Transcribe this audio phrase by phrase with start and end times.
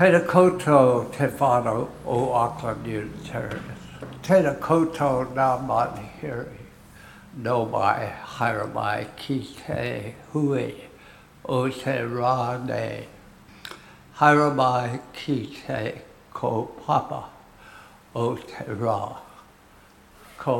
[0.00, 3.80] Tēnā koutou te whānau o Auckland Unitarians.
[4.24, 6.62] Tēnā koutou nā manuhiri
[7.46, 8.06] no mai
[8.36, 10.62] haere mai ki te hui
[11.44, 13.08] o te rā nei.
[14.20, 15.80] Haere mai ki te
[16.32, 16.52] ko
[16.86, 17.18] papa
[18.14, 19.18] o te rā.
[20.38, 20.56] Ko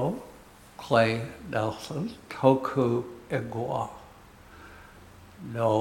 [0.77, 3.89] Clay Nelson toku ingoa.
[5.55, 5.73] No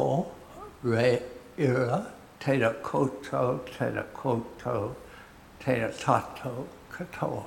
[0.82, 1.12] re
[1.57, 2.00] ira
[2.40, 4.96] tēnā koto, tēnā koto,
[5.64, 7.46] tēnā tātou katoa.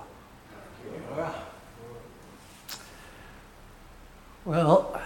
[4.45, 5.01] Well,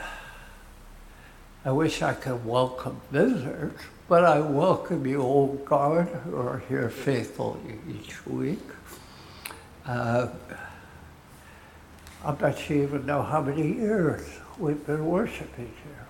[1.65, 3.79] I wish I could welcome visitors,
[4.09, 8.63] but I welcome you, old guard, who are here faithfully each week.
[9.85, 10.29] Uh,
[12.25, 14.27] I bet you even know how many years
[14.59, 16.07] we've been worshiping here.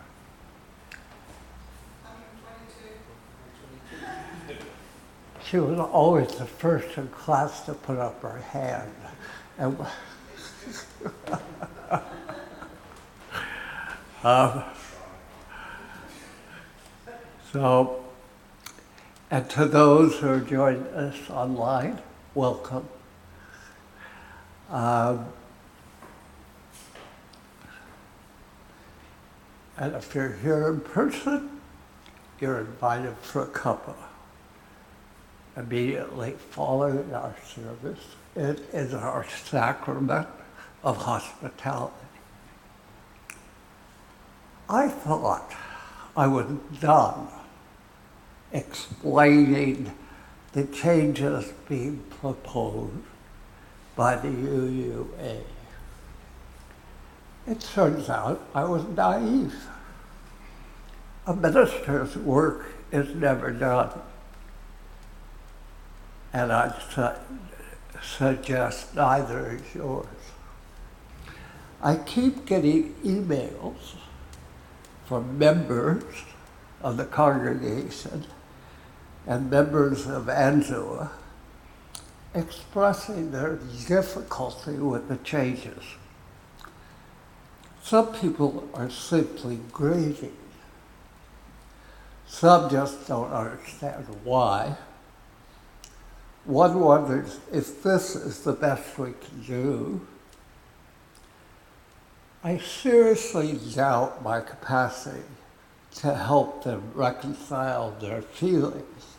[5.49, 8.91] She was always the first in class to put up her hand.
[9.59, 9.79] And
[14.25, 14.65] um,
[17.53, 18.05] so,
[19.31, 22.03] and to those who joining us online,
[22.35, 22.89] welcome.
[24.69, 25.27] Um,
[29.79, 31.61] and if you're here in person,
[32.41, 33.95] you're invited for a cuppa
[35.57, 38.05] immediately following our service.
[38.35, 40.29] It is our sacrament
[40.85, 41.95] of hospitality.
[44.69, 45.55] I thought
[46.17, 46.47] I was
[46.81, 47.29] done
[48.53, 49.93] explaining
[50.53, 52.93] the changes being proposed
[53.95, 55.41] by the UUA.
[57.47, 59.55] It turns out I was naive.
[61.27, 63.91] A minister's work is never done
[66.37, 70.07] and I su- suggest neither is yours.
[71.83, 73.95] I keep getting emails
[75.07, 76.05] from members
[76.83, 78.27] of the congregation
[79.27, 81.09] and members of ANZUUA
[82.35, 85.83] expressing their difficulty with the changes.
[87.83, 90.37] Some people are simply grieving.
[92.27, 94.77] Some just don't understand why.
[96.47, 100.07] One wonders if this is the best we can do.
[102.45, 105.25] I seriously doubt my capacity
[105.97, 109.17] to help them reconcile their feelings,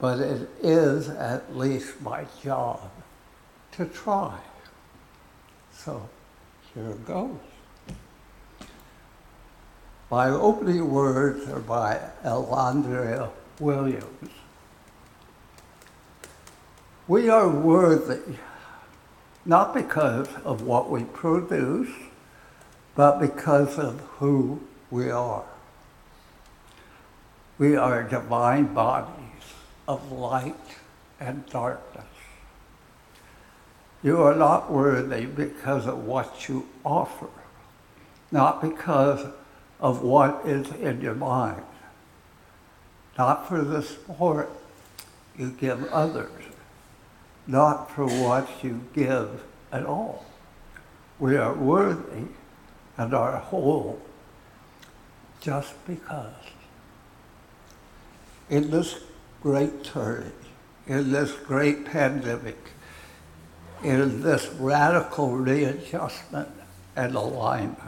[0.00, 2.90] but it is at least my job
[3.72, 4.38] to try.
[5.74, 6.08] So
[6.72, 7.36] here goes.
[10.10, 13.28] My opening words are by Elandria
[13.60, 14.30] Williams.
[17.08, 18.36] We are worthy,
[19.46, 21.88] not because of what we produce,
[22.94, 24.60] but because of who
[24.90, 25.46] we are.
[27.56, 29.14] We are divine bodies
[29.88, 30.54] of light
[31.18, 32.04] and darkness.
[34.02, 37.30] You are not worthy because of what you offer,
[38.30, 39.24] not because
[39.80, 41.62] of what is in your mind,
[43.16, 44.50] not for the support
[45.38, 46.37] you give others,
[47.48, 49.42] not for what you give
[49.72, 50.24] at all.
[51.18, 52.26] We are worthy
[52.96, 54.00] and are whole
[55.40, 56.32] just because.
[58.50, 59.00] In this
[59.42, 60.32] great turning,
[60.86, 62.58] in this great pandemic,
[63.82, 66.48] in this radical readjustment
[66.96, 67.78] and alignment,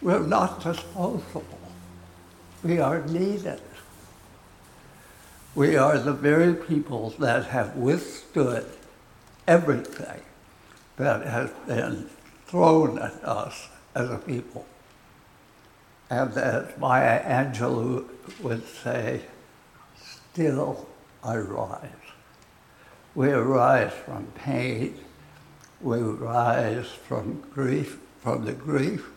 [0.00, 1.44] we're not disposable.
[2.64, 3.60] We are needed.
[5.54, 8.66] We are the very people that have withstood
[9.46, 10.22] everything
[10.96, 12.08] that has been
[12.46, 14.64] thrown at us as a people.
[16.08, 18.08] And as Maya Angelou
[18.40, 19.22] would say,
[20.02, 20.88] still
[21.22, 21.88] I rise.
[23.14, 24.98] We arise from pain.
[25.80, 29.10] We rise from grief, from the grief.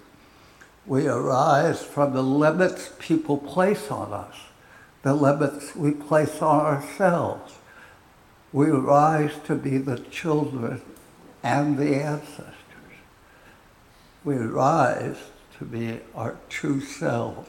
[0.85, 4.35] We arise from the limits people place on us,
[5.05, 7.53] the limits we place on ourselves.
[8.51, 10.81] We rise to be the children
[11.43, 12.55] and the ancestors.
[14.23, 15.17] We rise
[15.59, 17.47] to be our true selves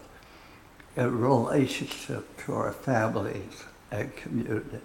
[0.97, 4.81] in relationship to our families and communities.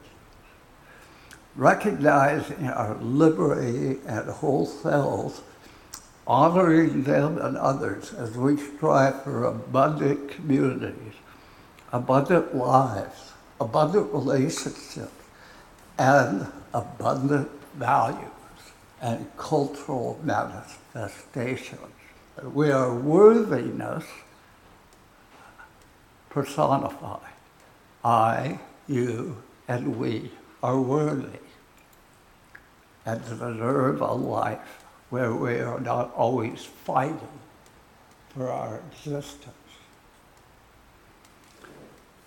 [1.58, 5.42] Recognizing our liberty and whole selves,
[6.26, 11.16] honoring them and others as we strive for abundant communities,
[11.92, 15.12] abundant lives, abundant relationships,
[15.98, 18.28] and abundant values
[19.02, 21.80] and cultural manifestations.
[22.44, 24.06] We are worthiness
[26.30, 27.20] personified.
[28.04, 30.32] I, you, and we
[30.64, 31.40] are worthy
[33.06, 37.40] and deserve a life where we are not always fighting
[38.30, 39.61] for our existence.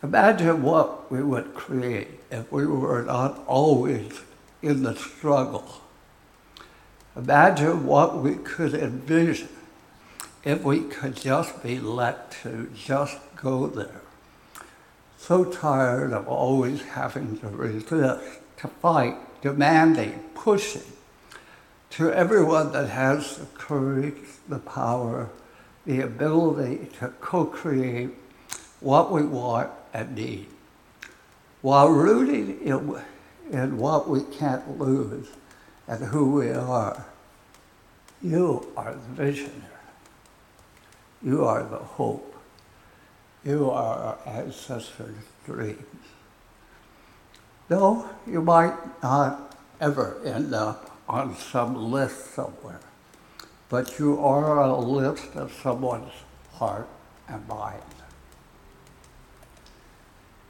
[0.05, 4.21] Imagine what we would create if we were not always
[4.61, 5.81] in the struggle.
[7.17, 9.49] Imagine what we could envision
[10.45, 14.03] if we could just be let to just go there.
[15.17, 20.83] So tired of always having to resist, to fight, demanding, pushing.
[21.93, 24.21] To everyone that has the courage,
[24.51, 25.31] the power,
[25.87, 28.11] the ability to co create
[28.81, 30.49] what we want and need,
[31.63, 33.01] while rooting in,
[33.51, 35.29] in what we can't lose
[35.87, 37.07] and who we are.
[38.21, 39.63] You are the visionary.
[41.23, 42.35] You are the hope.
[43.45, 45.15] You are our ancestors'
[45.47, 45.79] dreams.
[47.71, 52.81] No, you might not ever end up on some list somewhere,
[53.69, 56.13] but you are a list of someone's
[56.53, 56.89] heart
[57.29, 57.83] and mind.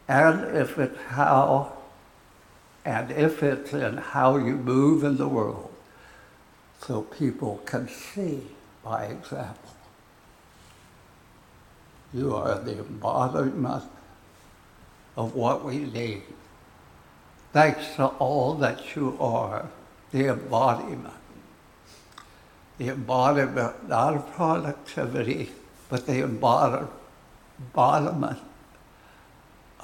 [0.09, 1.73] And if it's how,
[2.85, 5.73] and if it's in how you move in the world,
[6.81, 8.43] so people can see
[8.83, 9.71] by example.
[12.13, 13.85] You are the embodiment
[15.17, 16.23] of what we need.
[17.53, 19.71] Thanks to all that you are,
[20.13, 21.15] the embodiment.
[22.79, 25.51] The embodiment not of productivity,
[25.89, 26.91] but the embodiment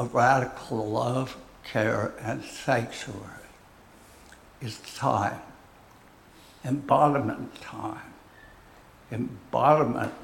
[0.00, 3.44] of radical love, care, and sanctuary
[4.62, 5.42] is time.
[6.64, 8.14] Embodiment time.
[9.12, 10.14] Embodiment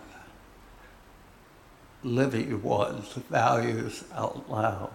[2.03, 4.95] living one's values out loud.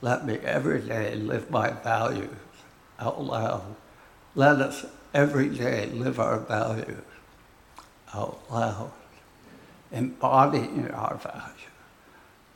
[0.00, 2.30] Let me every day live my values
[2.98, 3.76] out loud.
[4.34, 4.84] Let us
[5.14, 7.04] every day live our values
[8.12, 8.90] out loud,
[9.92, 11.70] embodying our values,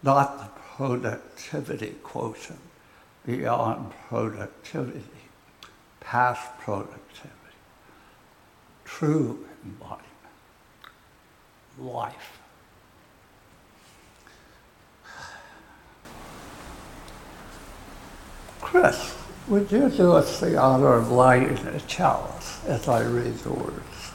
[0.02, 2.60] not the productivity quotient
[3.26, 5.02] beyond productivity,
[5.98, 7.34] past productivity,
[8.84, 10.06] true embodiment,
[11.80, 12.38] life.
[18.60, 19.16] Chris,
[19.48, 24.12] would you do us the honor of lighting a chalice as I read the words?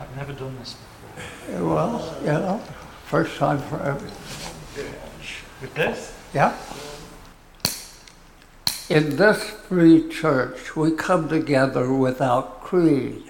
[0.00, 0.93] I've never done this before.
[1.48, 2.58] Well, you know,
[3.06, 4.94] first time for everything.
[5.60, 6.14] With this?
[6.32, 6.56] Yeah?
[8.88, 13.24] In this free church, we come together without creed,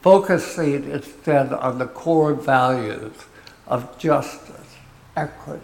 [0.00, 3.14] focusing instead on the core values
[3.66, 4.76] of justice,
[5.16, 5.62] equity,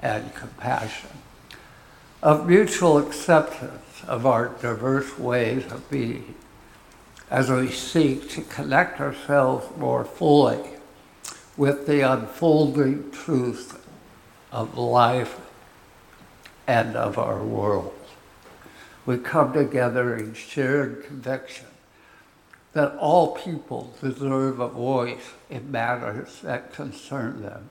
[0.00, 1.10] and compassion,
[2.22, 6.34] of mutual acceptance of our diverse ways of being
[7.30, 10.73] as we seek to connect ourselves more fully
[11.56, 13.86] with the unfolding truth
[14.50, 15.40] of life
[16.66, 17.94] and of our world.
[19.06, 21.66] We come together in shared conviction
[22.72, 27.70] that all people deserve a voice in matters that concern them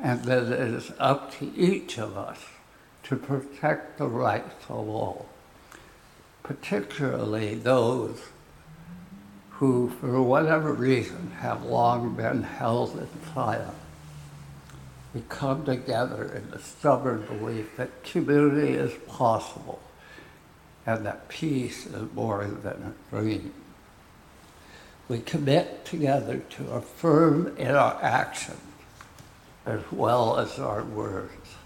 [0.00, 2.38] and that it is up to each of us
[3.04, 5.28] to protect the rights of all,
[6.42, 8.20] particularly those
[9.58, 13.74] who, for whatever reason, have long been held in silence.
[15.12, 19.80] We come together in the stubborn belief that community is possible
[20.86, 23.52] and that peace is more than a dream.
[25.08, 28.60] We commit together to affirm in our actions
[29.66, 31.56] as well as our words,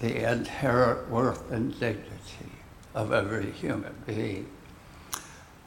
[0.00, 2.52] the inherent worth and dignity
[2.94, 4.48] of every human being.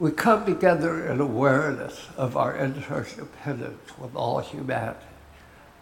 [0.02, 4.98] We come together in awareness of our interdependence with all humanity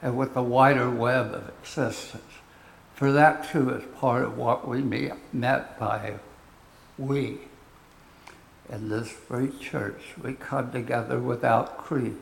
[0.03, 2.23] and with the wider web of existence.
[2.95, 6.17] For that too is part of what we meant by
[6.99, 7.39] we.
[8.69, 12.19] In this free church, we come together without creed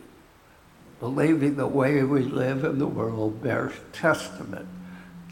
[1.01, 4.69] believing the way we live in the world bears testament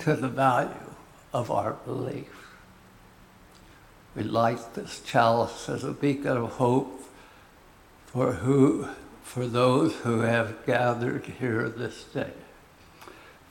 [0.01, 0.91] to the value
[1.33, 2.36] of our belief.
[4.17, 7.03] We light this chalice as a beacon of hope
[8.07, 8.89] for who
[9.23, 12.33] for those who have gathered here this day.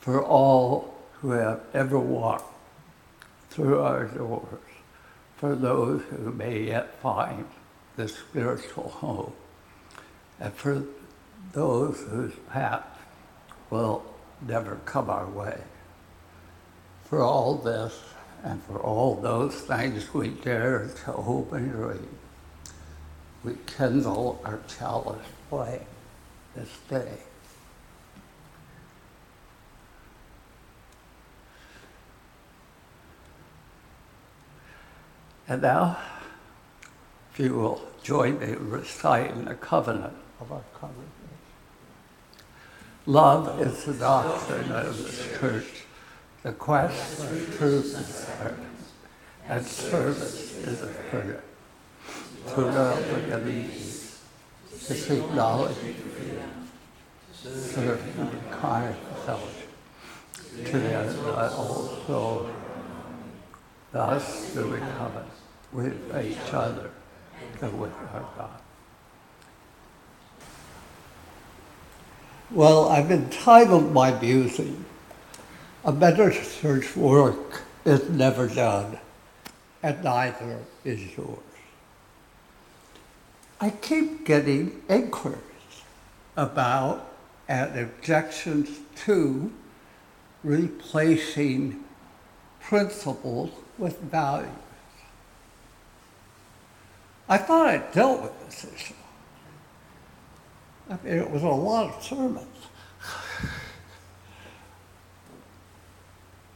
[0.05, 2.53] for all who have ever walked
[3.49, 4.69] through our doors,
[5.37, 7.43] for those who may yet find
[7.95, 9.33] the spiritual home,
[10.39, 10.83] and for
[11.53, 12.85] those whose path
[13.71, 14.03] will
[14.47, 15.59] never come our way.
[17.05, 17.99] For all this,
[18.45, 22.07] and for all those things we dare to hope and dream,
[23.43, 25.79] we kindle our chalice flame
[26.55, 27.17] this day.
[35.47, 35.97] And now,
[37.33, 41.11] if you will join me in reciting the covenant of our congregation.
[43.07, 45.84] Love is the doctrine of the church.
[46.45, 48.55] The quest for truth is there,
[49.49, 51.43] and service is a prayer.
[52.49, 54.21] To love with ease,
[54.69, 55.75] to seek knowledge,
[57.41, 59.71] serve and kind fellowship,
[60.65, 62.51] to the end also.
[63.91, 65.31] Thus do we covenant
[65.73, 66.91] with each other
[67.59, 68.61] and with our God.
[72.51, 74.75] Well, I've entitled my music,
[75.85, 78.97] A Better Church Work is Never Done,
[79.83, 81.37] and Neither is Yours.
[83.61, 85.37] I keep getting inquiries
[86.35, 87.07] about
[87.47, 89.53] and objections to
[90.43, 91.83] replacing
[92.61, 94.49] principles with values.
[97.29, 98.95] I thought I dealt with this issue.
[100.89, 102.47] I mean, it was a lot of sermons.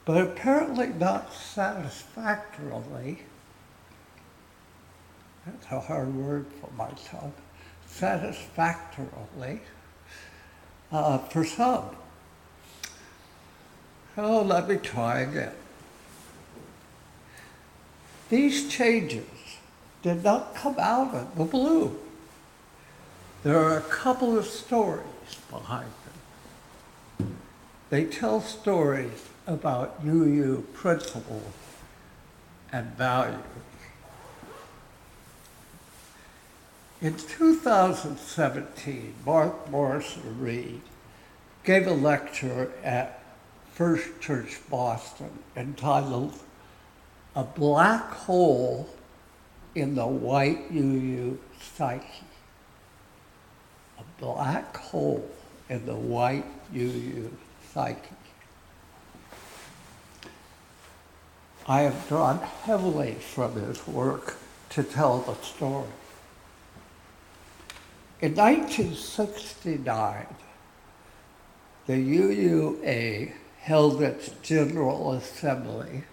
[0.10, 3.20] But apparently not satisfactorily,
[5.46, 7.32] that's a hard word for my tongue,
[7.86, 9.60] satisfactorily
[10.92, 11.96] uh, for some.
[14.16, 15.54] So let me try again.
[18.30, 19.28] These changes
[20.01, 22.00] did not come out of the blue.
[23.44, 25.06] There are a couple of stories
[25.51, 25.92] behind
[27.20, 27.38] them.
[27.92, 31.53] They tell stories about UU principles
[32.72, 33.39] and values.
[37.01, 40.82] In 2017, Mark Morrison Reed
[41.63, 43.24] gave a lecture at
[43.74, 46.38] First Church Boston entitled
[47.36, 48.89] A Black Hole
[49.74, 52.25] in the White UU Psyche
[53.98, 55.27] A black hole
[55.70, 57.32] in the white UU
[57.74, 58.19] psyche.
[61.70, 64.38] I have drawn heavily from his work
[64.72, 65.86] to tell the story.
[68.22, 70.26] In 1969,
[71.86, 76.06] the UUA held its General Assembly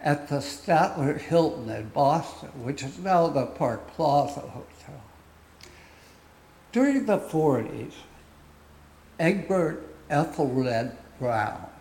[0.00, 5.02] at the Statler Hilton in Boston, which is now the Park Plaza Hotel.
[6.70, 7.94] During the 40s,
[9.18, 11.73] Egbert Ethelred Brown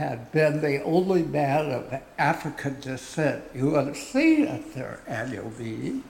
[0.00, 6.02] had been the only man of African descent you had seen at their annual meeting.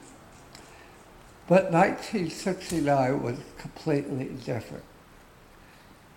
[1.45, 4.85] But 1969 was completely different.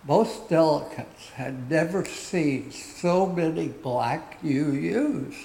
[0.07, 5.35] Most delegates had never seen so many black UUs,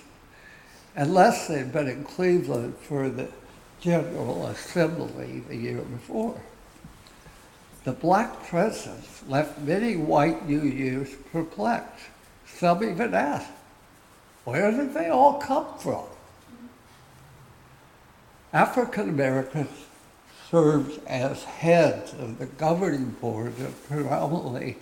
[0.94, 3.26] unless they'd been in Cleveland for the
[3.80, 6.40] General Assembly the year before.
[7.82, 12.09] The black presence left many white UUs perplexed.
[12.56, 13.48] Some even ask,
[14.44, 16.04] where did they all come from?
[18.52, 19.86] African Americans
[20.50, 24.76] served as heads of the governing board of predominantly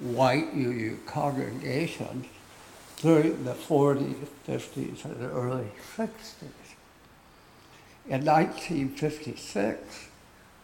[0.00, 2.26] white UU congregations
[3.00, 6.50] during the 40s, 50s, and early 60s.
[8.06, 10.08] In 1956,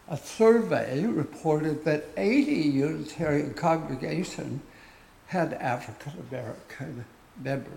[0.09, 4.61] a survey reported that 80 Unitarian congregations
[5.31, 7.05] had African American
[7.41, 7.71] members,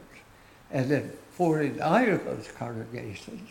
[0.72, 3.48] and in 49 of those congregations,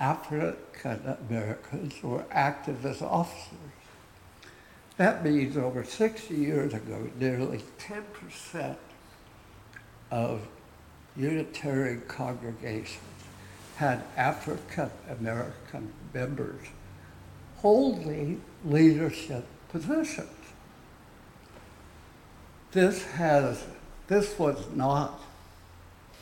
[0.00, 3.56] African Americans were active as officers.
[4.96, 8.76] That means over 60 years ago, nearly 10%
[10.10, 10.48] of
[11.16, 12.98] Unitarian congregations
[13.76, 16.66] had African American members
[17.58, 20.43] holding leadership positions.
[22.74, 23.64] This has
[24.08, 25.22] this was not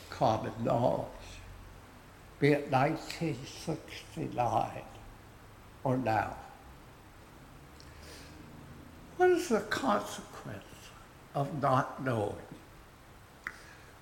[0.09, 1.07] common knowledge,
[2.39, 4.69] be it 1969
[5.83, 6.37] or now.
[9.17, 10.63] What is the consequence
[11.35, 12.35] of not knowing.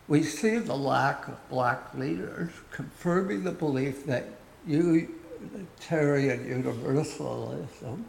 [0.08, 4.26] We see the lack of black leaders confirming the belief that
[4.68, 8.06] Unitarian Universalism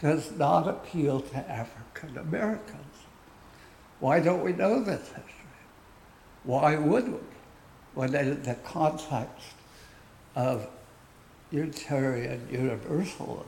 [0.00, 2.85] does not appeal to African Americans.
[4.00, 5.22] Why don't we know this history?
[6.44, 7.18] Why would we?
[7.94, 9.54] When in the context
[10.34, 10.68] of
[11.50, 13.46] Unitarian Universalism,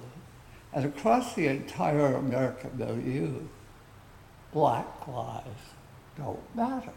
[0.73, 3.43] and across the entire American milieu,
[4.53, 5.75] black lives
[6.17, 6.93] don't matter.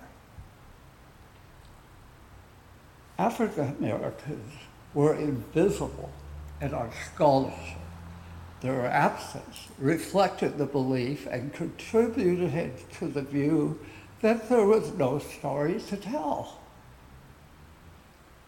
[3.17, 4.53] African Americans
[4.93, 6.09] were invisible
[6.59, 7.77] in our scholarship.
[8.61, 13.79] Their absence reflected the belief and contributed to the view
[14.21, 16.59] that there was no story to tell.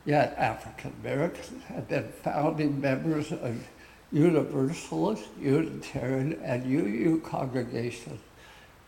[0.05, 3.67] Yet African Americans had been founding members of
[4.11, 8.19] Universalist, Unitarian, and UU congregations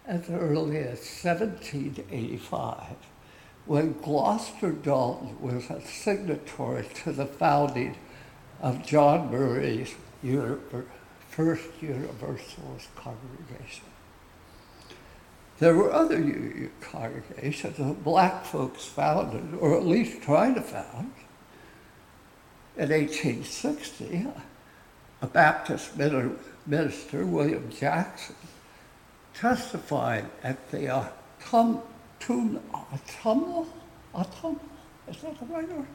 [0.05, 2.96] as early as 1785,
[3.65, 7.96] when Gloucester Dalton was a signatory to the founding
[8.62, 9.96] of John Murray's
[11.36, 13.84] first Universalist congregation.
[15.60, 16.18] There were other
[16.80, 21.12] congregations that black folks founded, or at least tried to found.
[22.77, 24.27] In 1860,
[25.22, 25.98] a Baptist
[26.65, 28.36] minister, William Jackson,
[29.34, 31.08] testified at the uh,
[31.42, 31.84] autumnal,
[32.74, 33.68] autumnal,
[34.13, 34.62] autumnal,
[35.10, 35.88] is that the right word?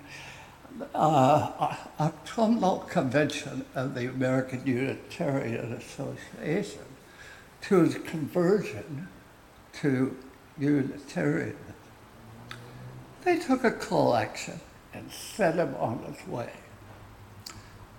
[0.95, 6.85] Uh, autumnal convention of the American Unitarian Association
[7.63, 9.09] to his conversion
[9.73, 10.17] to
[10.59, 11.75] Unitarianism.
[13.25, 14.61] They took a collection
[14.95, 16.53] and sent him on his way.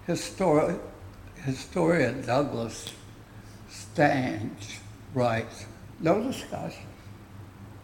[0.07, 0.79] Histori-
[1.43, 2.93] historian Douglas
[3.69, 4.79] Stange
[5.13, 5.65] writes,
[5.99, 6.87] no discussion,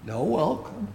[0.06, 0.88] no welcome,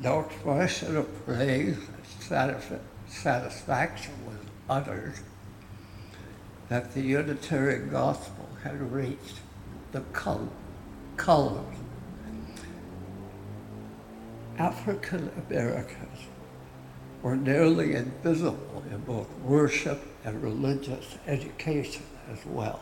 [0.00, 1.78] no expression of praise
[2.20, 2.80] satisf-
[3.12, 4.36] satisfaction was
[4.68, 5.14] uttered
[6.68, 9.40] that the Unitarian gospel had reached
[9.92, 10.52] the col-
[11.16, 11.76] colors
[14.58, 16.18] African Americans
[17.22, 22.80] were nearly invisible in both worship and religious education as well.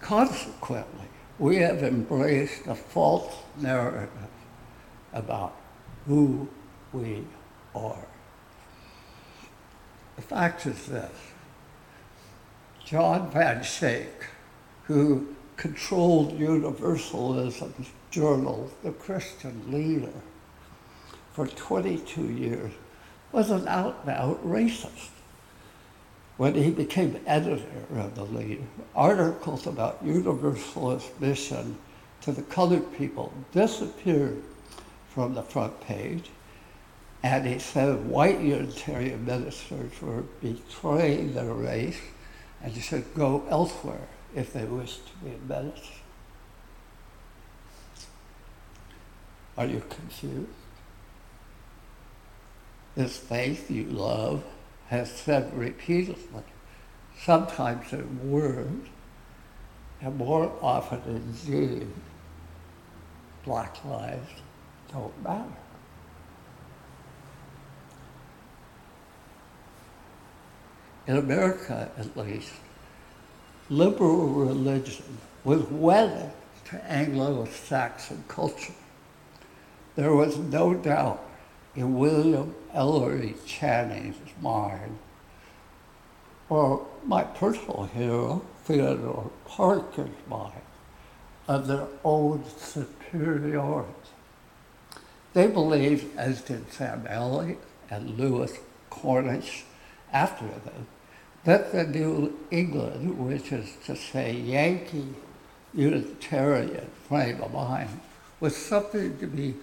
[0.00, 1.06] Consequently,
[1.38, 4.10] we have embraced a false narrative
[5.12, 5.54] about
[6.06, 6.48] who
[6.92, 7.24] we
[7.74, 8.06] are.
[10.18, 11.12] The fact is this
[12.84, 14.26] John Van Schaik,
[14.82, 20.20] who controlled Universalism's journal, The Christian Leader,
[21.32, 22.72] for 22 years,
[23.30, 25.10] was an out and out racist.
[26.36, 28.64] When he became editor of the Leader,
[28.96, 31.78] articles about Universalist mission
[32.22, 34.42] to the colored people disappeared
[35.10, 36.30] from the front page,
[37.22, 42.00] and he said white Unitarian ministers were betraying their race
[42.62, 45.90] and should go elsewhere if they wish to be a menace.
[49.56, 50.48] Are you confused?
[52.94, 54.44] This faith you love
[54.88, 56.42] has said repeatedly,
[57.20, 58.88] sometimes in words,
[60.00, 61.88] and more often in deed,
[63.44, 64.30] black lives
[64.92, 65.56] don't matter.
[71.08, 72.52] In America, at least,
[73.70, 76.32] liberal religion was wedded
[76.66, 78.74] to Anglo-Saxon culture.
[79.96, 81.24] There was no doubt
[81.74, 84.98] in William Ellery Channing's mind,
[86.50, 90.60] or my personal hero, Theodore Parker's mind,
[91.48, 93.92] of their own superiority.
[95.32, 98.58] They believed, as did Sam Eliot and Louis
[98.90, 99.64] Cornish
[100.12, 100.86] after them,
[101.44, 105.14] that the New England, which is to say Yankee
[105.74, 108.00] Unitarian frame of mind,
[108.40, 109.54] was something to be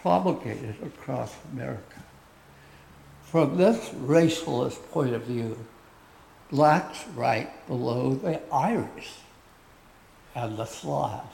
[0.00, 2.02] promulgated across America.
[3.24, 5.58] From this racialist point of view,
[6.50, 9.14] blacks right below the Irish
[10.34, 11.28] and the Slavs.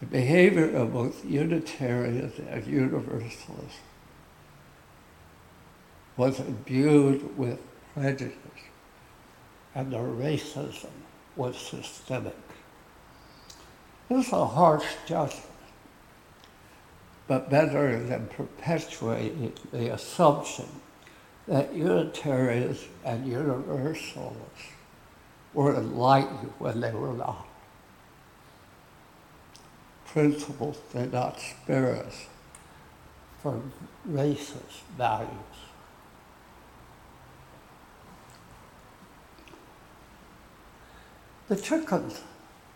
[0.00, 3.80] The behavior of both Unitarians and Universalists
[6.20, 7.58] was imbued with
[7.94, 8.36] prejudice,
[9.74, 10.90] and the racism
[11.34, 12.36] was systemic.
[14.10, 15.46] This is a harsh judgment
[17.26, 20.66] but better than perpetuating the assumption
[21.48, 24.66] that Unitarians and Universalists
[25.54, 27.46] were enlightened when they were not.
[30.06, 32.26] principles did not spare us
[33.40, 33.72] from
[34.10, 35.49] racist values.
[41.50, 42.20] The chickens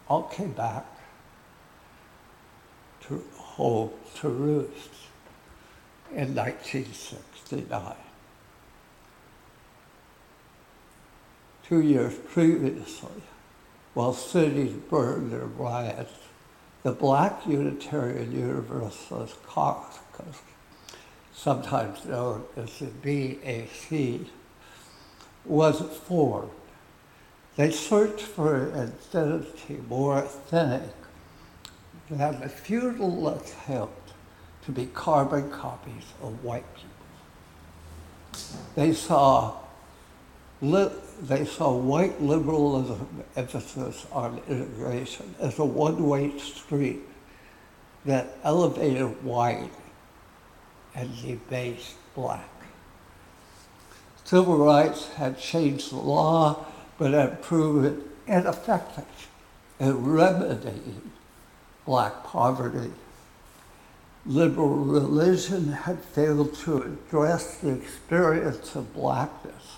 [0.08, 0.84] all came back
[3.02, 4.90] to home to roost
[6.10, 7.94] in 1969.
[11.68, 13.22] Two years previously,
[13.94, 16.10] while cities burned and riots,
[16.82, 20.42] the Black Unitarian Universalist Caucus,
[21.32, 24.26] sometimes known as the BAC,
[25.44, 26.50] was formed.
[27.56, 30.90] They searched for an identity more authentic
[32.10, 34.12] than the futile attempt
[34.64, 36.90] to be carbon copies of white people.
[38.74, 39.56] They saw
[40.60, 40.90] li-
[41.22, 47.02] they saw white liberalism emphasis on integration as a one-way street
[48.04, 49.70] that elevated white
[50.94, 52.48] and debased black.
[54.24, 56.64] Civil rights had changed the law,
[56.98, 59.28] but had proved ineffective
[59.78, 61.12] in remedying
[61.84, 62.92] black poverty.
[64.26, 69.76] Liberal religion had failed to address the experience of blackness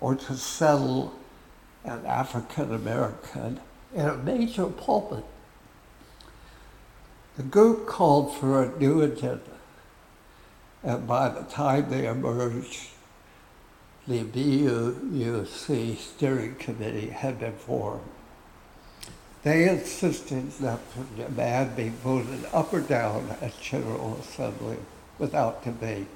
[0.00, 1.14] or to settle
[1.84, 3.60] an African American
[3.94, 5.24] in a major pulpit.
[7.36, 9.58] The group called for a new agenda,
[10.82, 12.88] and by the time they emerged,
[14.08, 18.08] the BUUC steering committee had been formed.
[19.42, 24.78] They insisted that the demand be voted up or down at General Assembly
[25.18, 26.06] without debate,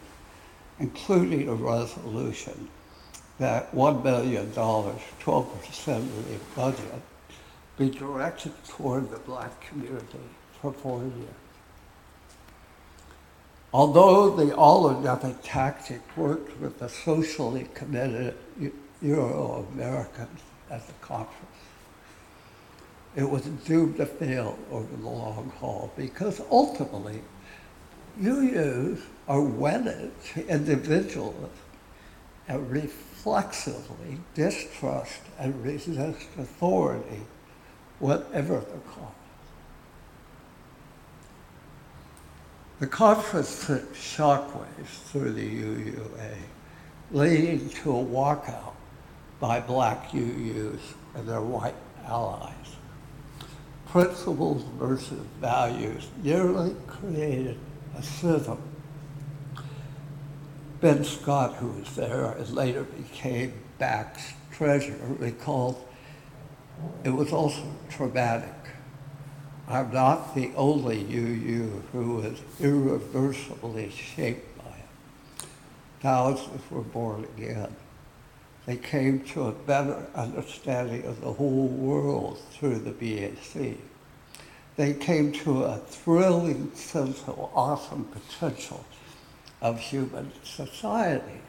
[0.79, 2.71] including a resolution
[3.39, 7.03] that $1 million, 12% of the budget,
[7.77, 10.31] be directed toward the black community
[10.63, 11.52] for four years.
[13.73, 18.37] Although the all or nothing tactic worked with the socially committed
[19.01, 21.57] Euro Americans at the conference,
[23.17, 27.23] it was doomed to fail over the long haul because ultimately
[28.21, 31.51] UUs are wedded to individualism
[32.49, 37.23] and reflexively distrust and resist authority,
[38.01, 39.22] whatever the cause.
[42.83, 46.35] The conference sent shockwaves through the UUA,
[47.13, 48.75] leading to a walkout
[49.39, 50.81] by black UUs
[51.15, 52.75] and their white allies.
[53.87, 57.57] Principles versus values nearly created
[57.97, 58.61] a schism.
[60.81, 65.87] Ben Scott, who was there and later became BAC's treasurer, recalled
[67.05, 68.62] it was also traumatic
[69.73, 75.47] I'm not the only UU who was irreversibly shaped by it.
[76.03, 77.75] Thousands were born again.
[78.67, 83.79] They came to a better understanding of the whole world through the BAC.
[84.77, 88.85] They came to a thrilling sense of awesome potential
[89.63, 91.41] of human society.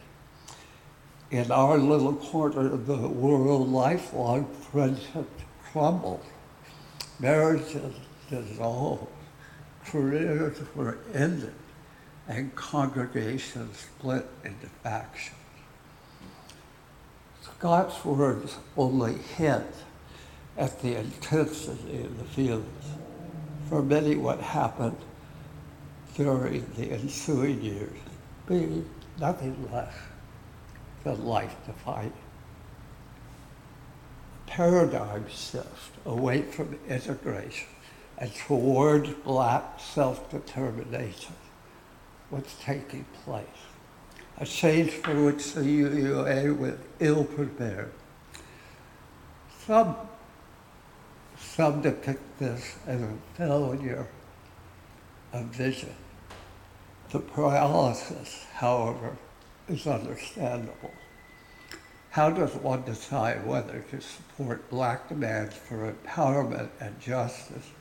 [1.29, 6.23] In our little corner of the world, lifelong friendships crumbled
[7.19, 7.93] marriages
[8.33, 9.07] dissolved,
[9.85, 11.53] careers were ended,
[12.27, 15.37] and congregations split into factions.
[17.41, 19.65] Scott's words only hint
[20.57, 22.85] at the intensity of the feelings.
[23.69, 24.97] For many, what happened
[26.15, 27.97] during the ensuing years
[28.47, 28.83] be
[29.19, 29.93] nothing less
[31.03, 32.13] than life defining
[34.53, 37.72] paradigm shift away from integration
[38.23, 41.36] and toward black self-determination
[42.31, 43.43] was taking place.
[44.38, 47.91] A change for which the UUA was ill prepared.
[49.67, 49.97] Some,
[51.38, 54.07] some depict this as a failure
[55.33, 55.93] of vision.
[57.09, 59.17] The paralysis, however,
[59.67, 60.93] is understandable.
[62.12, 67.72] How does one decide whether to support black demands for empowerment and justice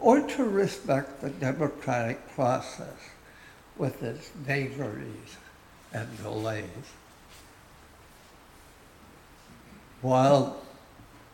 [0.00, 2.96] or to respect the democratic process
[3.76, 5.36] with its vagaries
[5.92, 6.64] and delays?
[10.00, 10.62] While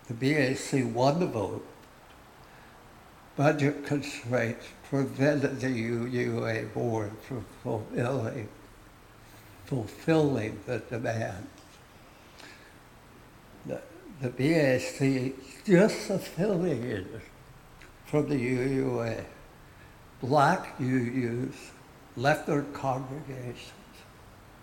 [0.09, 1.66] the BAC won the vote,
[3.37, 8.48] budget constraints prevented the UUA board from fulfilling,
[9.66, 11.46] fulfilling the demand
[13.66, 13.81] the,
[14.20, 17.20] the BAC disaffiliated
[18.14, 19.24] from the UUA
[20.20, 21.57] black UUs
[22.16, 23.72] left their congregations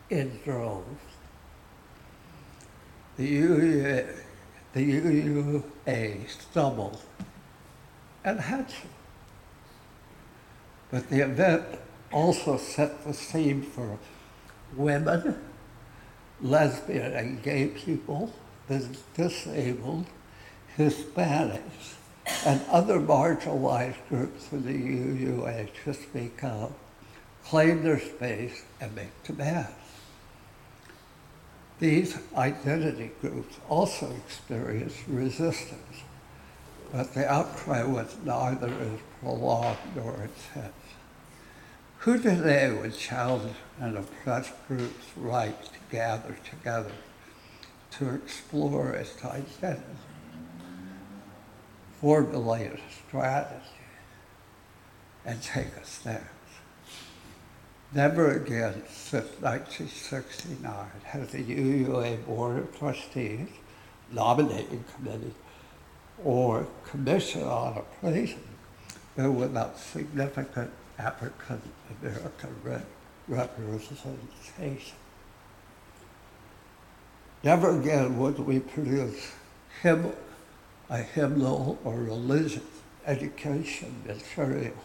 [0.10, 1.02] in droves.
[3.18, 4.16] The UUA,
[4.72, 7.02] the UUA stumbled
[8.24, 8.88] and to.
[10.90, 11.66] But the event
[12.10, 14.00] also set the scene for
[14.78, 15.38] women,
[16.40, 18.32] lesbian and gay people,
[18.70, 20.06] the disabled,
[20.78, 21.96] Hispanics,
[22.46, 26.72] and other marginalized groups in the UUA to speak up,
[27.46, 29.70] claim their space, and make demands.
[31.80, 36.04] These identity groups also experienced resistance,
[36.92, 40.74] but the outcry was neither as prolonged nor intense.
[42.00, 46.92] Who today would challenge an oppressed group's right to gather together
[47.92, 49.84] to explore its identity,
[52.02, 53.62] formulate a strategy,
[55.26, 56.24] and take a stance?
[57.94, 63.48] Never again since 1969 has the UUA Board of Trustees,
[64.12, 65.34] nominating committee,
[66.24, 68.40] or commission on appraisal
[69.16, 71.62] been without significant African
[72.02, 72.82] American re-
[73.28, 74.98] representation.
[77.44, 79.32] Never again would we produce
[79.82, 80.14] hymn,
[80.92, 82.62] a hymnal or religious
[83.08, 84.76] education material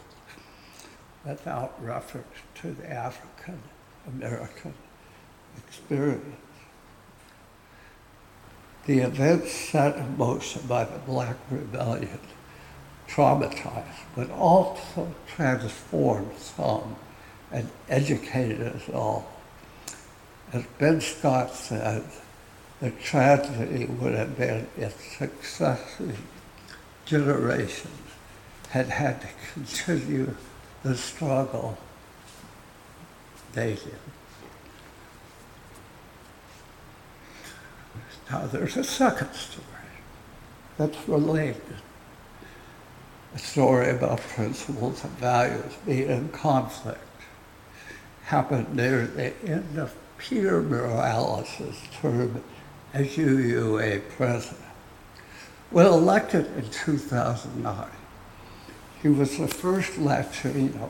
[1.25, 3.59] without reference to the African
[4.07, 4.73] American
[5.57, 6.23] experience.
[8.85, 12.19] The events set in motion by the Black Rebellion
[13.09, 16.95] traumatized, but also transformed some
[17.51, 19.29] and educated us all.
[20.53, 22.03] As Ben Scott said,
[22.79, 26.19] the tragedy would have been if successive
[27.05, 27.93] generations
[28.69, 30.35] had had to continue
[30.83, 31.77] the struggle
[33.53, 33.95] they did.
[38.29, 39.65] Now there's a second story
[40.77, 41.61] that's related.
[43.33, 46.99] A story about principles and values being in conflict
[48.25, 52.43] happened near the end of Peter Morales' term
[52.97, 54.59] as UUA president.
[55.69, 57.89] When elected in 2009,
[59.03, 60.89] he was the first Latino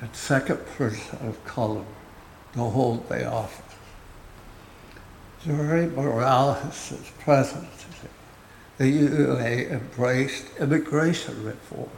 [0.00, 1.84] and second person of color
[2.54, 3.76] to hold the office.
[5.44, 8.08] During Morales' presidency,
[8.78, 11.90] the UUA embraced immigration reform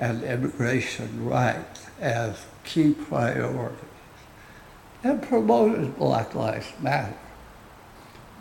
[0.00, 3.78] and immigration rights as key priorities
[5.04, 7.16] and promoted Black Lives Matter.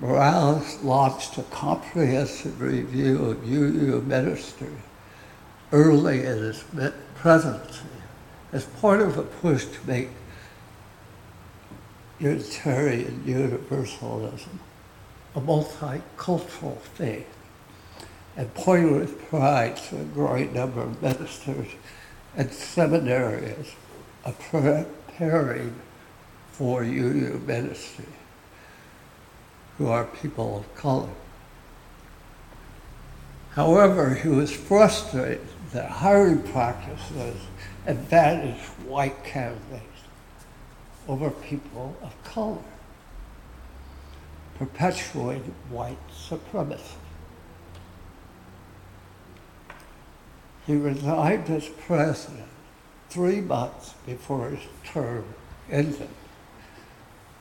[0.02, 4.74] Morales launched a comprehensive review of UU ministry
[5.72, 6.64] early in his
[7.14, 7.86] presidency
[8.52, 10.10] as part of a push to make
[12.20, 14.60] Unitarian Universalism
[15.36, 17.38] a multicultural faith
[18.36, 21.68] and pointed with pride to a growing number of ministers
[22.36, 23.76] and seminarians
[24.50, 25.76] preparing
[26.52, 28.06] for UU ministry
[29.78, 31.10] who are people of color.
[33.52, 37.38] However, he was frustrated that hiring practices
[37.86, 39.86] advantaged white candidates
[41.08, 42.64] over people of color,
[44.56, 46.96] perpetuating white supremacy.
[50.68, 52.48] He resigned as president
[53.10, 55.26] three months before his term
[55.70, 56.08] ended.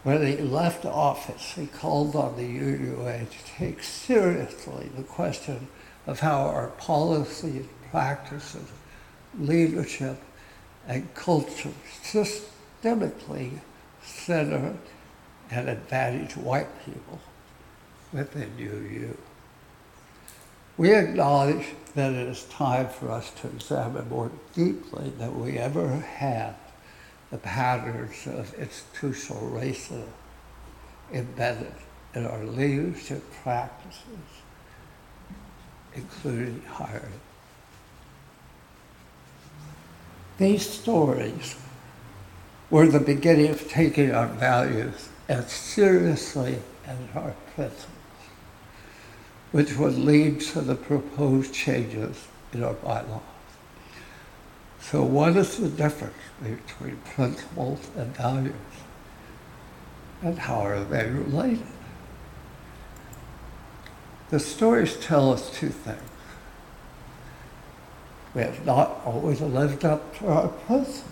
[0.03, 5.69] When he left office, he called on the UUA to take seriously the question
[6.07, 8.67] of how our policies, practices,
[9.39, 10.19] leadership,
[10.89, 13.61] and culture systemically
[14.03, 14.75] center
[15.51, 17.21] and advantage white people
[18.13, 19.17] within UU.
[20.79, 25.97] We acknowledge that it is time for us to examine more deeply than we ever
[25.97, 26.57] have
[27.31, 30.09] the patterns of institutional racism
[31.13, 31.73] embedded
[32.15, 34.03] in our leadership practices,
[35.95, 37.21] including hiring.
[40.39, 41.57] These stories
[42.71, 47.87] were the beginning of taking our values as seriously as our principles,
[49.53, 53.23] which would lead to the proposed changes in our bylaws.
[54.81, 58.55] So what is the difference between principles and values?
[60.23, 61.67] And how are they related?
[64.31, 66.01] The stories tell us two things.
[68.35, 71.07] We have not always lived up to our principles.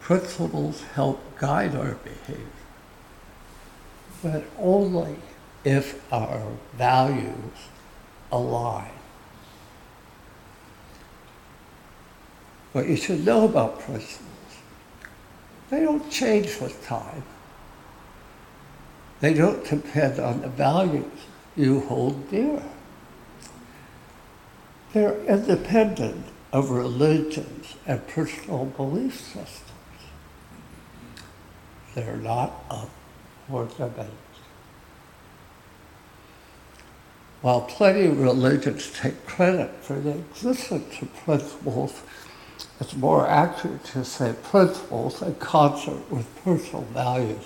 [0.00, 2.44] Principles help guide our behavior,
[4.22, 5.16] but only
[5.64, 7.68] if our values
[8.30, 8.90] align.
[12.72, 14.20] What you should know about principles,
[15.70, 17.24] they don't change with time.
[19.20, 21.06] They don't depend on the values
[21.56, 22.62] you hold dear.
[24.92, 29.60] They're independent of religions and personal belief systems.
[31.94, 32.90] They're not up
[33.48, 34.23] for debate.
[37.44, 42.00] While plenty of religions take credit for the existence of principles,
[42.80, 47.44] it's more accurate to say principles in concert with personal values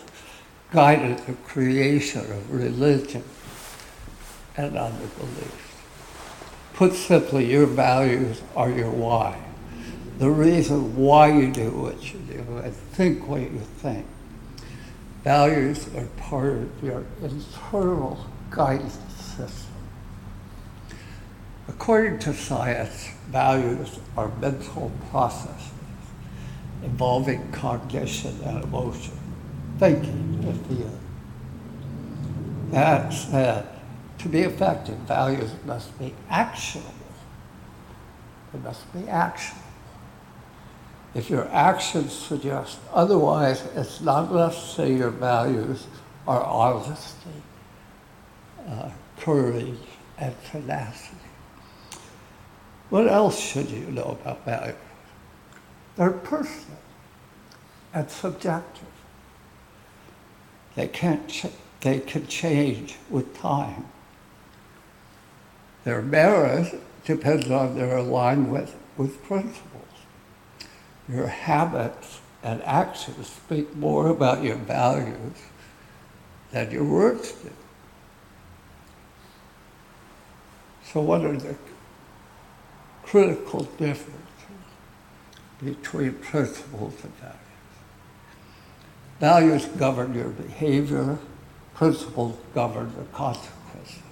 [0.71, 3.25] guided the creation of religion
[4.57, 5.75] and other beliefs.
[6.75, 9.37] Put simply, your values are your why.
[10.21, 14.07] The reason why you do what you do and think what you think.
[15.25, 18.97] Values are part of your internal guidance
[19.37, 19.68] system.
[21.69, 25.71] According to science, values are mental processes
[26.83, 29.19] involving cognition and emotion
[29.79, 30.29] thinking
[30.69, 31.01] the end.
[32.71, 33.67] That said,
[34.19, 36.93] to be effective, values must be actionable.
[38.53, 39.63] They must be actionable.
[41.15, 45.87] If your actions suggest otherwise, it's not enough to say your values
[46.27, 47.43] are honesty,
[48.69, 49.79] uh, courage,
[50.19, 51.18] and tenacity.
[52.90, 54.77] What else should you know about values?
[55.96, 56.79] They're personal
[57.92, 58.87] and subjective.
[60.74, 61.29] They can't.
[61.29, 61.46] Ch-
[61.81, 63.87] they can change with time.
[65.85, 69.85] Their merit depends on their alignment with principles.
[71.09, 75.37] Your habits and actions speak more about your values
[76.51, 77.51] than your words do.
[80.85, 81.55] So, what are the
[83.11, 84.14] critical differences
[85.64, 87.38] between principles and values?
[89.18, 91.18] Values govern your behavior,
[91.75, 94.03] principles govern the consequences.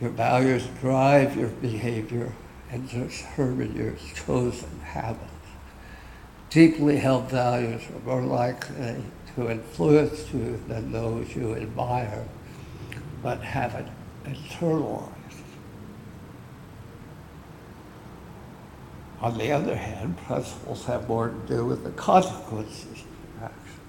[0.00, 2.32] Your values drive your behavior
[2.70, 5.30] and determine your chosen habits.
[6.48, 8.96] Deeply held values are more likely
[9.34, 12.26] to influence you than those you admire
[13.22, 13.88] but haven't
[14.24, 15.21] internalized.
[19.22, 23.04] On the other hand, principles have more to do with the consequences
[23.36, 23.80] of action,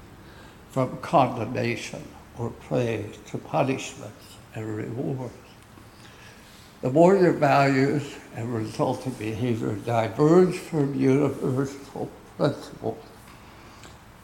[0.70, 2.04] from condemnation
[2.38, 5.34] or praise to punishments and rewards.
[6.82, 13.04] The more your values and resulting behavior diverge from universal principles,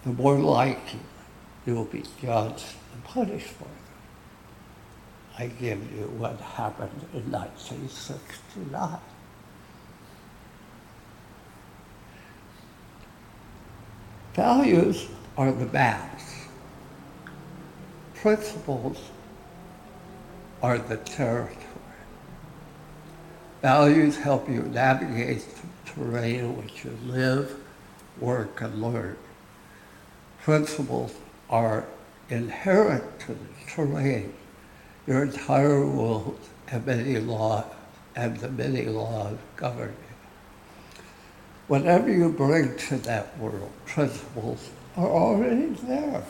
[0.03, 0.99] the more likely
[1.65, 3.73] you will be judged and punished for them.
[5.39, 8.99] I give you what happened in 1969.
[14.39, 16.45] Values are the maps.
[18.13, 18.97] Principles
[20.63, 21.57] are the territory.
[23.61, 27.53] Values help you navigate the terrain in which you live,
[28.21, 29.17] work, and learn.
[30.41, 31.13] Principles
[31.49, 31.83] are
[32.29, 34.33] inherent to the terrain,
[35.05, 37.65] your entire world, and many laws,
[38.15, 40.08] and the many laws governing
[41.69, 46.23] whatever you bring to that world, principles are already there.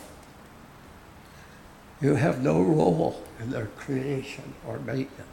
[2.01, 5.27] You have no role in their creation or maintenance.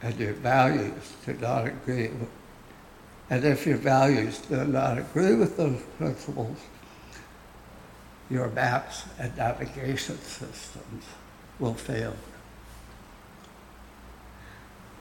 [0.00, 2.28] And your values do not agree with,
[3.30, 6.58] and if your values do not agree with those principles,
[8.30, 11.04] your maps and navigation systems
[11.58, 12.16] will fail.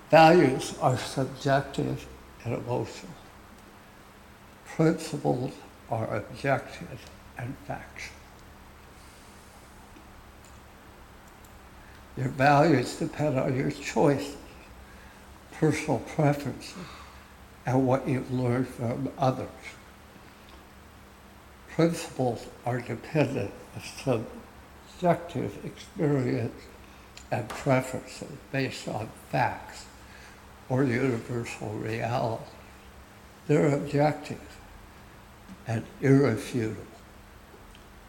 [0.10, 2.06] Values are subjective
[2.44, 3.21] and emotional
[4.76, 5.52] principles
[5.90, 8.16] are objective and factual.
[12.18, 14.36] Your values depend on your choices,
[15.54, 16.74] personal preferences,
[17.66, 19.48] and what you've learned from others.
[21.70, 24.26] Principles are dependent on
[25.00, 26.62] subjective experience
[27.32, 29.86] and preferences based on facts
[30.70, 32.44] or universal reality.
[33.48, 34.51] They're objective
[35.68, 36.86] and irrefutable.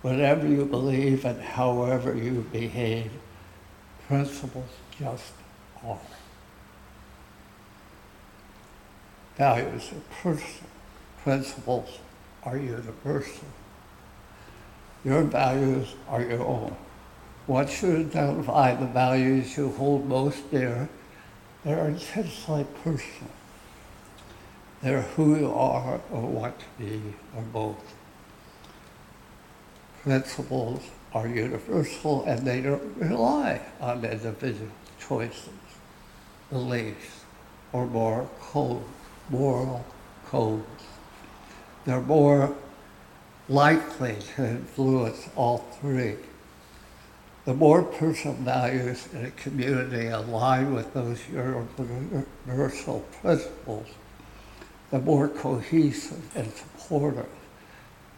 [0.02, 3.10] whatever you believe and however you behave,
[4.08, 5.32] principles just
[5.84, 5.98] are.
[9.36, 10.70] Values are personal,
[11.22, 11.98] principles
[12.42, 13.46] are universal.
[15.04, 16.76] Your values are your own.
[17.46, 20.88] Once you identify the values you hold most dear,
[21.64, 23.30] they're intensely personal.
[24.82, 27.94] They're who you are or what to be or both.
[30.02, 30.82] Principles
[31.14, 35.50] are universal and they don't rely on individual choices,
[36.50, 37.24] beliefs,
[37.72, 38.84] or more codes,
[39.30, 39.84] moral
[40.26, 40.82] codes.
[41.84, 42.54] They're more
[43.48, 46.16] likely to influence all three.
[47.44, 53.88] The more personal values in a community align with those universal principles,
[54.92, 57.26] the more cohesive and supportive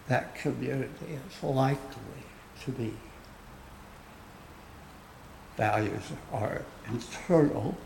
[0.08, 1.78] that community is likely
[2.64, 2.92] to be.
[5.56, 6.02] Values
[6.32, 7.76] are internal,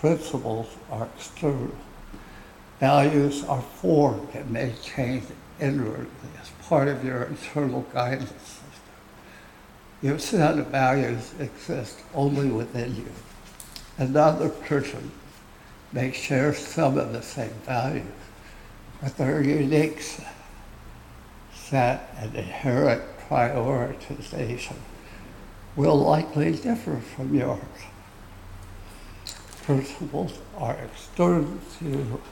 [0.00, 1.76] principles are external.
[2.80, 5.26] Values are formed and maintained
[5.60, 6.06] inwardly
[6.40, 8.62] as part of your internal guidance system.
[10.00, 13.12] Your set of values exist only within you.
[13.98, 15.12] Another person
[15.92, 18.04] may share some of the same values,
[19.02, 20.02] but their unique
[21.54, 24.76] set and inherent prioritization
[25.74, 27.60] will likely differ from yours.
[29.62, 32.22] Principles are external to you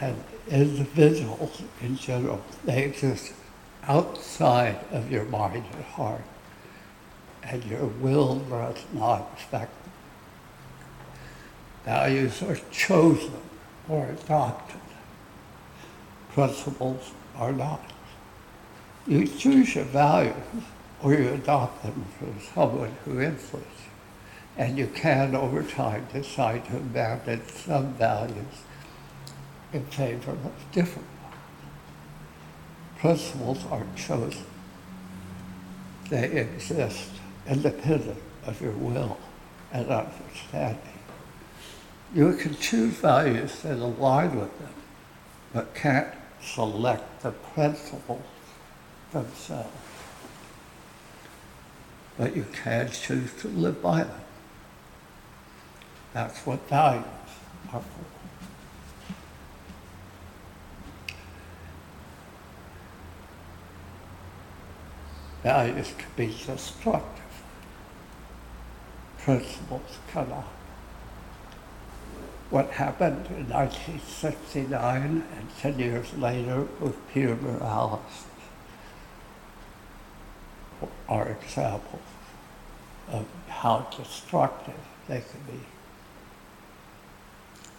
[0.00, 0.16] and
[0.48, 2.42] individuals in general.
[2.64, 3.32] They exist
[3.84, 6.22] outside of your mind and heart,
[7.42, 9.72] and your will does not affect.
[11.84, 13.34] Values are chosen
[13.88, 14.80] or adopted.
[16.30, 17.82] Principles are not.
[19.06, 20.34] You choose your values
[21.02, 23.90] or you adopt them from someone who influences you.
[24.56, 28.62] And you can, over time, decide to abandon some values
[29.72, 31.36] in favor of different ones.
[32.98, 34.46] Principles are chosen.
[36.08, 37.10] They exist
[37.46, 39.18] independent of your will
[39.72, 40.93] and understanding.
[42.14, 44.74] You can choose values that align with them,
[45.52, 48.22] but can't select the principles
[49.10, 49.68] themselves.
[52.16, 54.20] But you can choose to live by them.
[56.12, 57.04] That's what values
[57.72, 58.04] are for.
[65.42, 67.24] Values can be destructive.
[69.18, 70.46] Principles cannot
[72.54, 78.26] what happened in 1969 and 10 years later with Peter Morales
[81.08, 82.00] are examples
[83.10, 84.78] of how destructive
[85.08, 85.60] they can be.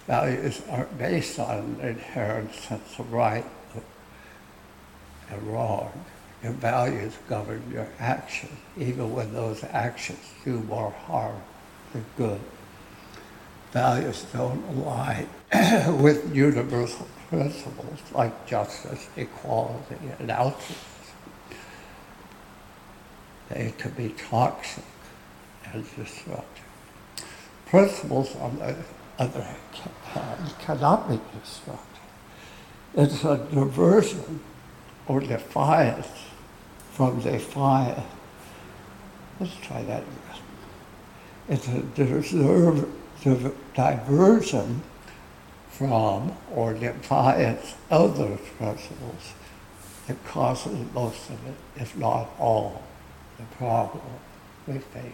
[0.07, 3.45] Values aren't based on an inherent sense of right
[5.29, 6.03] and wrong.
[6.43, 11.41] Your values govern your actions, even when those actions do more harm
[11.93, 12.41] than good
[13.75, 15.27] values don't align
[16.01, 20.77] with universal principles like justice, equality, and altruism.
[23.49, 24.85] They can be toxic
[25.73, 26.63] and destructive.
[27.65, 28.77] Principles, on the
[29.19, 32.07] other hand, cannot be destructive.
[32.93, 34.39] It's a diversion
[35.05, 36.07] or defiance
[36.93, 38.07] from defiance.
[39.37, 40.43] Let's try that again.
[41.49, 41.81] It's a
[43.23, 44.81] deserve, diversion
[45.69, 49.33] from or defiance of those principles
[50.07, 52.83] that causes most of it, if not all,
[53.37, 54.03] the problem
[54.67, 55.11] we face.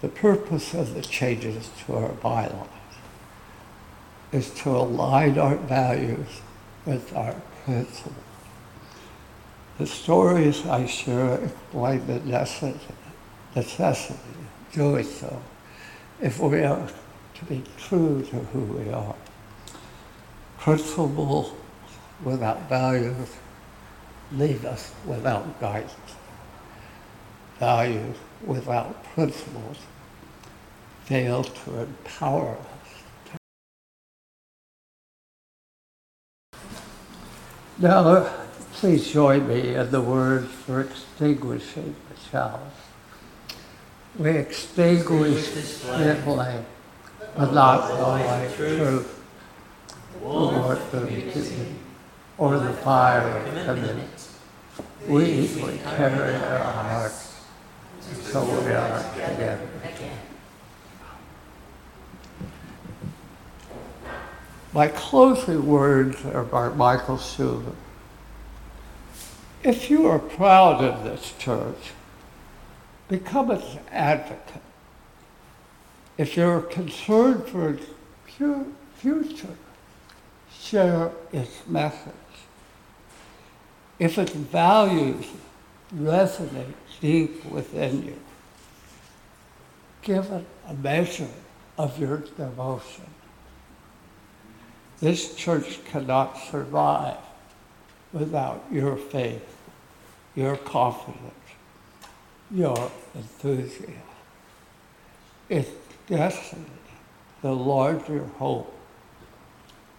[0.00, 2.68] The purpose of the changes to our bylaws
[4.30, 6.40] is to align our values
[6.84, 7.34] with our
[7.64, 8.14] principles.
[9.78, 12.94] The stories I share explain the necessity
[13.54, 14.18] necessity
[14.72, 15.42] doing so
[16.20, 16.88] if we are
[17.34, 19.14] to be true to who we are.
[20.58, 21.52] Principles
[22.24, 23.36] without values
[24.32, 25.92] leave us without guidance.
[27.58, 29.78] Values without principles
[31.04, 33.38] fail to empower us.
[37.78, 38.28] Now,
[38.72, 42.87] please join me in the words for extinguishing the chalice
[44.18, 46.64] we extinguish this flame,
[47.36, 49.14] but not the light truth.
[50.20, 51.66] toward the,
[52.36, 54.28] or the fire of commitment.
[55.06, 55.48] We,
[55.84, 57.40] carry our hearts,
[58.22, 59.68] so we are together.
[64.72, 67.72] My closing words are by Michael Schuler.
[69.62, 71.92] If you are proud of this church,
[73.08, 74.62] become its advocate.
[76.16, 77.86] If you're concerned for its
[78.96, 79.56] future,
[80.52, 82.12] share its message.
[83.98, 85.26] If its values
[85.94, 88.18] resonate deep within you,
[90.02, 91.28] give it a measure
[91.76, 93.06] of your devotion.
[95.00, 97.18] This church cannot survive
[98.12, 99.56] without your faith,
[100.34, 101.34] your confidence,
[102.50, 103.94] your enthusiasm.
[105.48, 105.70] Its
[106.06, 106.64] destiny,
[107.42, 108.74] the larger hope,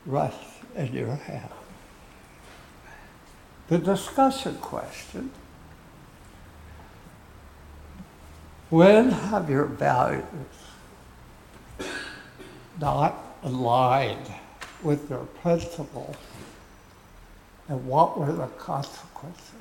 [0.05, 1.51] rests in your hands.
[3.67, 5.31] The discussion question
[8.69, 10.23] when have your values
[12.79, 14.31] not aligned
[14.83, 16.15] with your principles
[17.67, 19.58] and what were the consequences?